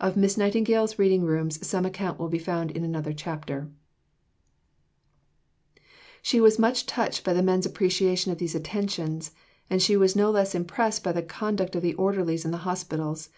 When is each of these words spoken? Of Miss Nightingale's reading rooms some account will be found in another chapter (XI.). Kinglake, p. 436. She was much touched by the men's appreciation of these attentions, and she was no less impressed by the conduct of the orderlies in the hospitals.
Of 0.00 0.16
Miss 0.16 0.38
Nightingale's 0.38 0.98
reading 0.98 1.22
rooms 1.22 1.66
some 1.68 1.84
account 1.84 2.18
will 2.18 2.30
be 2.30 2.38
found 2.38 2.70
in 2.70 2.82
another 2.82 3.12
chapter 3.12 3.68
(XI.). 6.22 6.38
Kinglake, 6.38 6.38
p. 6.38 6.38
436. 6.38 6.38
She 6.38 6.40
was 6.40 6.58
much 6.58 6.86
touched 6.86 7.24
by 7.24 7.34
the 7.34 7.42
men's 7.42 7.66
appreciation 7.66 8.32
of 8.32 8.38
these 8.38 8.54
attentions, 8.54 9.32
and 9.68 9.82
she 9.82 9.98
was 9.98 10.16
no 10.16 10.30
less 10.30 10.54
impressed 10.54 11.04
by 11.04 11.12
the 11.12 11.20
conduct 11.22 11.76
of 11.76 11.82
the 11.82 11.92
orderlies 11.92 12.46
in 12.46 12.52
the 12.52 12.64
hospitals. 12.64 13.28